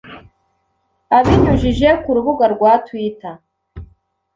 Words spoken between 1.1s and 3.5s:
abinyujije ku rubuga rwa twitter